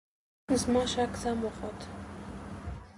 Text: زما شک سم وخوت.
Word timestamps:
زما 0.61 0.83
شک 0.93 1.11
سم 1.21 1.37
وخوت. 1.45 1.79